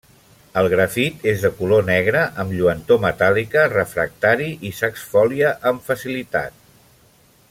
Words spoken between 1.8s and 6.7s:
negre amb lluentor metàl·lica, refractari i s'exfolia amb facilitat.